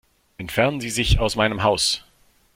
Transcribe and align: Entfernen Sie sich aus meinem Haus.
Entfernen 0.39 0.81
Sie 0.81 0.89
sich 0.89 1.19
aus 1.19 1.35
meinem 1.35 1.61
Haus. 1.61 2.03